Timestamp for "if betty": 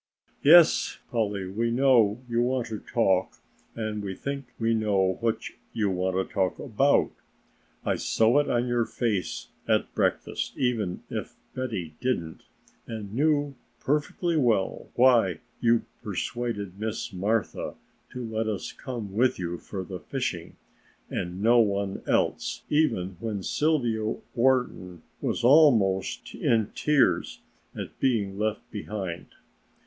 11.11-11.93